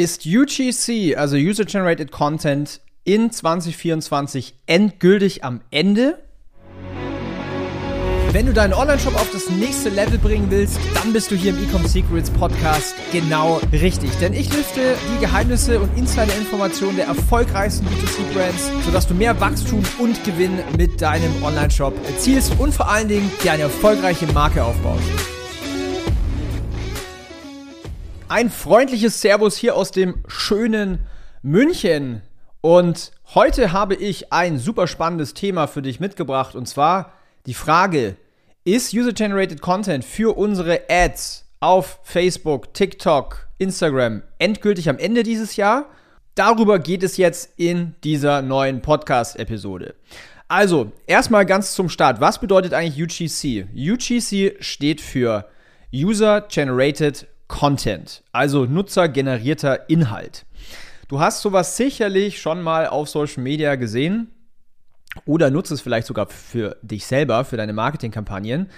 [0.00, 6.18] Ist UGC, also User Generated Content, in 2024 endgültig am Ende?
[8.32, 11.62] Wenn du deinen Online-Shop auf das nächste Level bringen willst, dann bist du hier im
[11.62, 14.08] Ecom Secrets Podcast genau richtig.
[14.22, 20.24] Denn ich lüfte die Geheimnisse und Insider-Informationen der erfolgreichsten B2C-Brands, sodass du mehr Wachstum und
[20.24, 25.04] Gewinn mit deinem Online-Shop erzielst und vor allen Dingen dir eine erfolgreiche Marke aufbaust.
[28.30, 31.00] Ein freundliches Servus hier aus dem schönen
[31.42, 32.22] München.
[32.60, 36.54] Und heute habe ich ein super spannendes Thema für dich mitgebracht.
[36.54, 37.12] Und zwar
[37.46, 38.14] die Frage,
[38.62, 45.86] ist User-Generated Content für unsere Ads auf Facebook, TikTok, Instagram endgültig am Ende dieses Jahr?
[46.36, 49.96] Darüber geht es jetzt in dieser neuen Podcast-Episode.
[50.46, 52.20] Also, erstmal ganz zum Start.
[52.20, 53.66] Was bedeutet eigentlich UGC?
[53.74, 55.46] UGC steht für
[55.92, 60.46] User Generated Content, also nutzergenerierter Inhalt.
[61.08, 64.28] Du hast sowas sicherlich schon mal auf Social Media gesehen
[65.26, 68.70] oder nutzt es vielleicht sogar für dich selber, für deine Marketingkampagnen.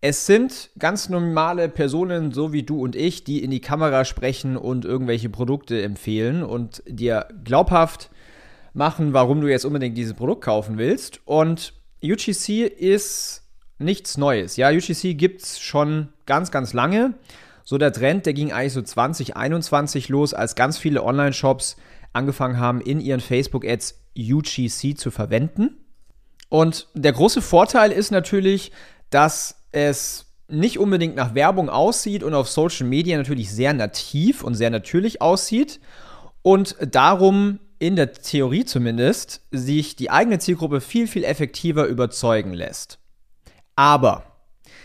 [0.00, 4.56] Es sind ganz normale Personen, so wie du und ich, die in die Kamera sprechen
[4.56, 8.10] und irgendwelche Produkte empfehlen und dir glaubhaft
[8.74, 11.20] machen, warum du jetzt unbedingt dieses Produkt kaufen willst.
[11.24, 13.44] Und UGC ist
[13.78, 14.56] nichts Neues.
[14.56, 17.14] Ja, UGC gibt es schon ganz, ganz lange.
[17.68, 21.76] So der Trend, der ging eigentlich so 2021 los, als ganz viele Online-Shops
[22.12, 25.76] angefangen haben, in ihren Facebook-Ads UGC zu verwenden.
[26.48, 28.70] Und der große Vorteil ist natürlich,
[29.10, 34.54] dass es nicht unbedingt nach Werbung aussieht und auf Social Media natürlich sehr nativ und
[34.54, 35.80] sehr natürlich aussieht
[36.42, 43.00] und darum in der Theorie zumindest sich die eigene Zielgruppe viel, viel effektiver überzeugen lässt.
[43.74, 44.22] Aber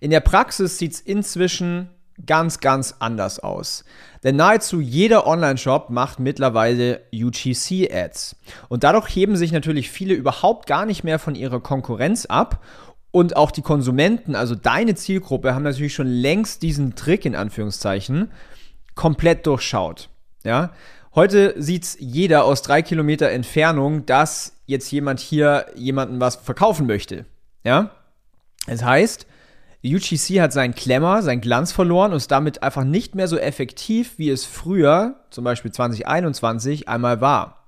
[0.00, 1.90] in der Praxis sieht es inzwischen
[2.26, 3.84] ganz, ganz anders aus.
[4.22, 8.36] Denn nahezu jeder Online-Shop macht mittlerweile UGC-Ads.
[8.68, 12.62] Und dadurch heben sich natürlich viele überhaupt gar nicht mehr von ihrer Konkurrenz ab.
[13.10, 18.30] Und auch die Konsumenten, also deine Zielgruppe, haben natürlich schon längst diesen Trick in Anführungszeichen
[18.94, 20.08] komplett durchschaut.
[20.44, 20.72] Ja,
[21.14, 27.26] heute sieht jeder aus drei Kilometer Entfernung, dass jetzt jemand hier jemanden was verkaufen möchte.
[27.64, 27.90] Ja,
[28.66, 29.26] das heißt,
[29.84, 34.16] UGC hat seinen Klemmer, seinen Glanz verloren und ist damit einfach nicht mehr so effektiv,
[34.16, 37.66] wie es früher, zum Beispiel 2021, einmal war.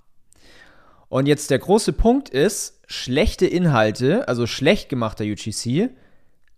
[1.08, 5.91] Und jetzt der große Punkt ist, schlechte Inhalte, also schlecht gemachter UGC,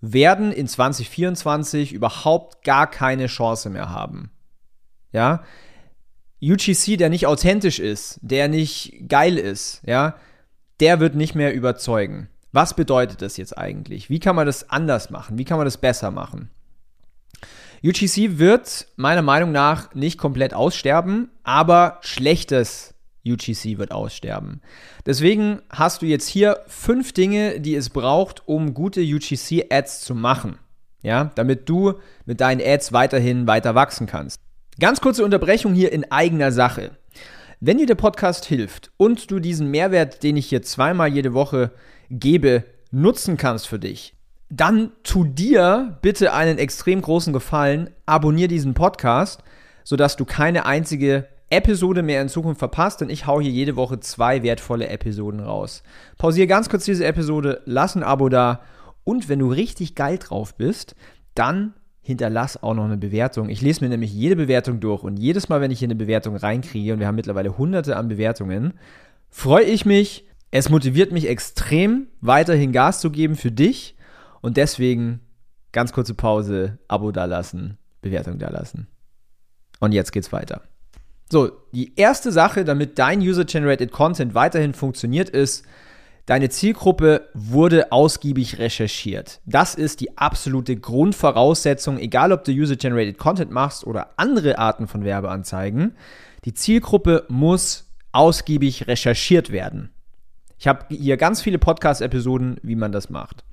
[0.01, 4.31] werden in 2024 überhaupt gar keine Chance mehr haben.
[5.13, 5.43] Ja,
[6.43, 10.17] UGC, der nicht authentisch ist, der nicht geil ist, ja,
[10.81, 12.29] der wird nicht mehr überzeugen.
[12.57, 14.09] Was bedeutet das jetzt eigentlich?
[14.09, 15.37] Wie kann man das anders machen?
[15.37, 16.49] Wie kann man das besser machen?
[17.85, 22.95] UGC wird meiner Meinung nach nicht komplett aussterben, aber schlechtes
[23.27, 24.63] UGC wird aussterben.
[25.05, 30.59] Deswegen hast du jetzt hier fünf Dinge, die es braucht, um gute UGC-Ads zu machen.
[31.03, 34.41] Ja, damit du mit deinen Ads weiterhin weiter wachsen kannst.
[34.81, 36.93] Ganz kurze Unterbrechung hier in eigener Sache.
[37.61, 41.73] Wenn dir der Podcast hilft und du diesen Mehrwert, den ich hier zweimal jede Woche
[42.11, 44.15] gebe, nutzen kannst für dich,
[44.49, 49.43] dann tu dir bitte einen extrem großen Gefallen, abonniere diesen Podcast,
[49.85, 54.01] sodass du keine einzige Episode mehr in Zukunft verpasst, denn ich hau hier jede Woche
[54.01, 55.83] zwei wertvolle Episoden raus.
[56.19, 58.63] Pausiere ganz kurz diese Episode, lass ein Abo da
[59.05, 60.97] und wenn du richtig geil drauf bist,
[61.35, 63.49] dann hinterlass auch noch eine Bewertung.
[63.49, 66.37] Ich lese mir nämlich jede Bewertung durch und jedes Mal, wenn ich hier eine Bewertung
[66.37, 68.75] reinkriege, und wir haben mittlerweile hunderte an Bewertungen,
[69.29, 73.97] freue ich mich es motiviert mich extrem, weiterhin Gas zu geben für dich.
[74.41, 75.21] Und deswegen
[75.73, 78.87] ganz kurze Pause, Abo dalassen, Bewertung dalassen.
[79.81, 80.63] Und jetzt geht's weiter.
[81.31, 85.65] So, die erste Sache, damit dein User-Generated Content weiterhin funktioniert, ist,
[86.25, 89.41] deine Zielgruppe wurde ausgiebig recherchiert.
[89.45, 95.05] Das ist die absolute Grundvoraussetzung, egal ob du User-Generated Content machst oder andere Arten von
[95.05, 95.97] Werbeanzeigen.
[96.45, 99.91] Die Zielgruppe muss ausgiebig recherchiert werden.
[100.59, 103.45] Ich habe hier ganz viele Podcast-Episoden, wie man das macht.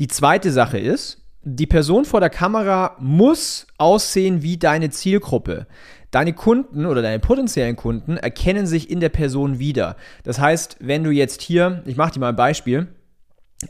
[0.00, 5.66] Die zweite Sache ist, die Person vor der Kamera muss aussehen wie deine Zielgruppe.
[6.10, 9.96] Deine Kunden oder deine potenziellen Kunden erkennen sich in der Person wieder.
[10.24, 12.88] Das heißt, wenn du jetzt hier, ich mache dir mal ein Beispiel,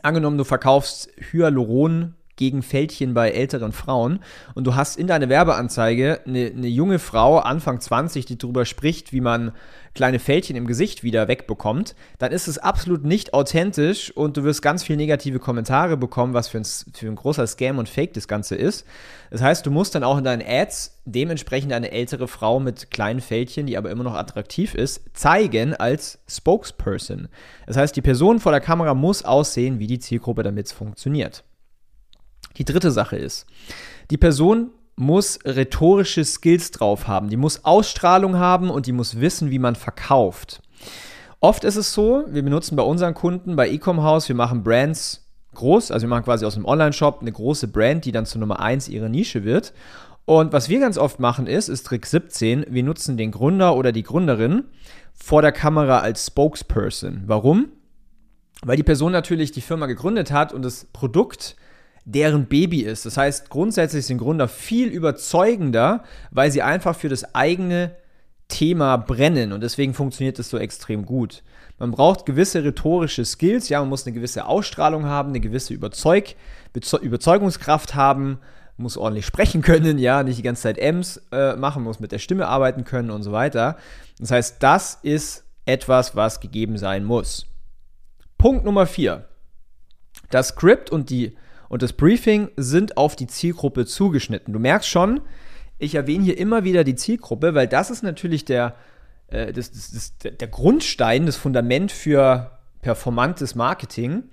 [0.01, 4.19] angenommen du verkaufst Hyaluron gegen Fältchen bei älteren Frauen
[4.55, 9.13] und du hast in deiner Werbeanzeige eine, eine, junge Frau, Anfang 20, die darüber spricht,
[9.13, 9.51] wie man
[9.93, 14.63] kleine Fältchen im Gesicht wieder wegbekommt, dann ist es absolut nicht authentisch und du wirst
[14.63, 18.27] ganz viele negative Kommentare bekommen, was für ein, für ein großer Scam und Fake das
[18.27, 18.85] Ganze ist.
[19.29, 23.21] Das heißt, du musst dann auch in deinen Ads dementsprechend eine ältere Frau mit kleinen
[23.21, 27.27] Fältchen, die aber immer noch attraktiv ist, zeigen als Spokesperson.
[27.67, 31.43] Das heißt, die Person vor der Kamera muss aussehen wie die Zielgruppe, damit es funktioniert.
[32.57, 33.45] Die dritte Sache ist,
[34.11, 39.49] die Person muss rhetorische Skills drauf haben, die muss Ausstrahlung haben und die muss wissen,
[39.49, 40.61] wie man verkauft.
[41.39, 45.27] Oft ist es so, wir benutzen bei unseren Kunden, bei Ecom House, wir machen Brands
[45.55, 48.59] groß, also wir machen quasi aus einem Online-Shop eine große Brand, die dann zur Nummer
[48.59, 49.73] 1 ihrer Nische wird.
[50.25, 53.91] Und was wir ganz oft machen ist, ist Trick 17, wir nutzen den Gründer oder
[53.91, 54.65] die Gründerin
[55.13, 57.23] vor der Kamera als Spokesperson.
[57.25, 57.69] Warum?
[58.61, 61.57] Weil die Person natürlich die Firma gegründet hat und das Produkt
[62.05, 63.05] deren Baby ist.
[63.05, 67.95] Das heißt, grundsätzlich sind Gründer viel überzeugender, weil sie einfach für das eigene
[68.49, 71.43] Thema brennen und deswegen funktioniert das so extrem gut.
[71.79, 76.35] Man braucht gewisse rhetorische Skills, ja, man muss eine gewisse Ausstrahlung haben, eine gewisse Überzeug
[77.01, 78.39] Überzeugungskraft haben,
[78.77, 82.19] muss ordentlich sprechen können, ja, nicht die ganze Zeit M's äh, machen, muss mit der
[82.19, 83.77] Stimme arbeiten können und so weiter.
[84.19, 87.47] Das heißt, das ist etwas, was gegeben sein muss.
[88.37, 89.29] Punkt Nummer vier.
[90.29, 91.37] Das Skript und die
[91.69, 94.53] und das Briefing sind auf die Zielgruppe zugeschnitten.
[94.53, 95.21] Du merkst schon,
[95.77, 98.75] ich erwähne hier immer wieder die Zielgruppe, weil das ist natürlich der,
[99.27, 104.23] äh, das, das, das, der Grundstein, das Fundament für performantes Marketing.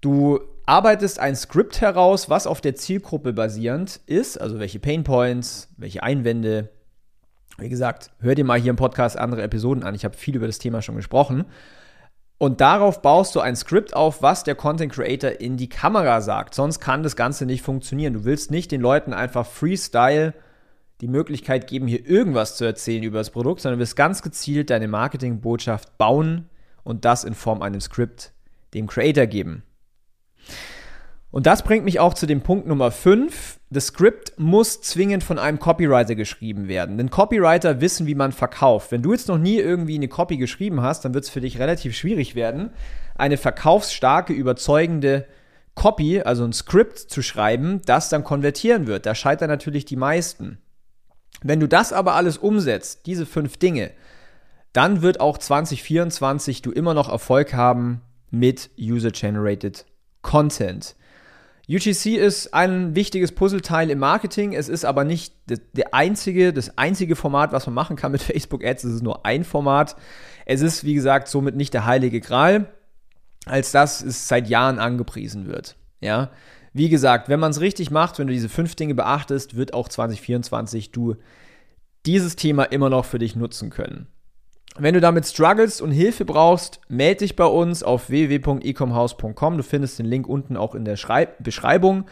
[0.00, 6.02] Du arbeitest ein Skript heraus, was auf der Zielgruppe basierend ist, also welche Painpoints, welche
[6.02, 6.70] Einwände.
[7.58, 9.94] Wie gesagt, hör dir mal hier im Podcast andere Episoden an.
[9.94, 11.44] Ich habe viel über das Thema schon gesprochen.
[12.38, 16.54] Und darauf baust du ein Skript auf, was der Content Creator in die Kamera sagt.
[16.54, 18.14] Sonst kann das Ganze nicht funktionieren.
[18.14, 20.34] Du willst nicht den Leuten einfach Freestyle
[21.00, 24.70] die Möglichkeit geben, hier irgendwas zu erzählen über das Produkt, sondern du wirst ganz gezielt
[24.70, 26.48] deine Marketingbotschaft bauen
[26.82, 28.32] und das in Form eines Skript
[28.74, 29.64] dem Creator geben.
[31.34, 33.58] Und das bringt mich auch zu dem Punkt Nummer 5.
[33.68, 36.96] Das Skript muss zwingend von einem Copywriter geschrieben werden.
[36.96, 38.92] Denn Copywriter wissen, wie man verkauft.
[38.92, 41.58] Wenn du jetzt noch nie irgendwie eine Copy geschrieben hast, dann wird es für dich
[41.58, 42.70] relativ schwierig werden,
[43.16, 45.26] eine verkaufsstarke, überzeugende
[45.74, 49.04] Copy, also ein Skript zu schreiben, das dann konvertieren wird.
[49.04, 50.58] Da scheitern natürlich die meisten.
[51.42, 53.90] Wenn du das aber alles umsetzt, diese fünf Dinge,
[54.72, 59.84] dann wird auch 2024 du immer noch Erfolg haben mit User-Generated
[60.22, 60.94] Content.
[61.68, 64.52] UGC ist ein wichtiges Puzzleteil im Marketing.
[64.52, 68.64] Es ist aber nicht der einzige, das einzige Format, was man machen kann mit Facebook
[68.64, 68.84] Ads.
[68.84, 69.96] Es ist nur ein Format.
[70.46, 72.68] Es ist, wie gesagt, somit nicht der heilige Gral,
[73.46, 75.76] als dass es seit Jahren angepriesen wird.
[76.00, 76.30] Ja,
[76.74, 79.88] wie gesagt, wenn man es richtig macht, wenn du diese fünf Dinge beachtest, wird auch
[79.88, 81.16] 2024 du
[82.04, 84.08] dieses Thema immer noch für dich nutzen können.
[84.76, 89.56] Wenn du damit struggles und Hilfe brauchst, melde dich bei uns auf www.ecomhouse.com.
[89.56, 92.06] Du findest den Link unten auch in der Schreib Beschreibung.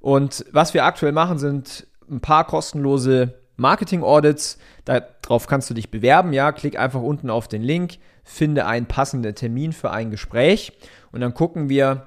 [0.00, 4.58] Und was wir aktuell machen, sind ein paar kostenlose Marketing-Audits.
[4.84, 6.32] Darauf kannst du dich bewerben.
[6.32, 10.72] Ja, klick einfach unten auf den Link, finde einen passenden Termin für ein Gespräch
[11.10, 12.06] und dann gucken wir,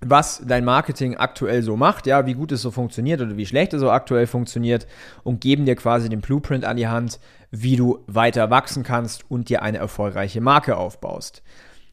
[0.00, 3.74] was dein Marketing aktuell so macht, ja, wie gut es so funktioniert oder wie schlecht
[3.74, 4.86] es so aktuell funktioniert
[5.24, 7.18] und geben dir quasi den Blueprint an die Hand,
[7.50, 11.42] wie du weiter wachsen kannst und dir eine erfolgreiche Marke aufbaust.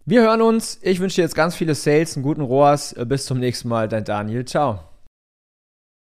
[0.05, 0.77] Wir hören uns.
[0.83, 2.95] Ich wünsche dir jetzt ganz viele Sales, einen guten ROAS.
[3.05, 4.45] Bis zum nächsten Mal, dein Daniel.
[4.45, 4.94] Ciao.